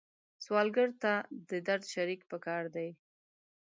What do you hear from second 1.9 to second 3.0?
شریک پکار دی